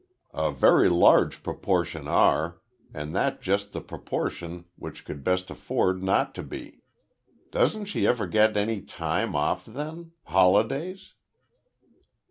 "A 0.33 0.51
very 0.51 0.89
large 0.89 1.43
proportion 1.43 2.07
are, 2.07 2.59
and 2.91 3.13
that 3.13 3.39
just 3.39 3.71
the 3.71 3.81
proportion 3.81 4.65
which 4.75 5.05
could 5.05 5.23
best 5.23 5.51
afford 5.51 6.01
not 6.01 6.33
to 6.33 6.41
be. 6.41 6.81
Doesn't 7.51 7.85
she 7.85 8.07
ever 8.07 8.25
get 8.25 8.57
any 8.57 8.81
time 8.81 9.35
off 9.35 9.63
then? 9.63 10.13
Holidays?" 10.23 11.13